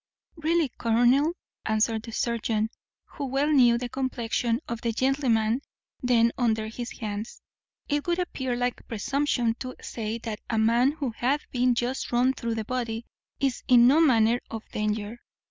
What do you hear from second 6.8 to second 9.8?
hands, "it would appear like presumption to